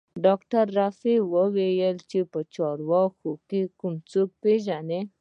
ډاکتر 0.25 0.63
رفيع 0.79 1.17
الله 1.21 1.45
وويل 1.55 1.97
چې 2.09 2.19
په 2.31 2.39
چارواکو 2.55 3.29
کښې 3.47 3.61
کوم 3.79 3.93
څوک 4.11 4.29
پېژني. 4.41 5.01